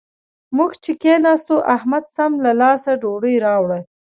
[0.57, 3.79] موږ چې کېناستو؛ احمد سم له لاسه ډوډۍ راوړه.